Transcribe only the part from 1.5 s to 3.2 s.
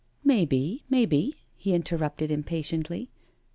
"he interrupted impatiently.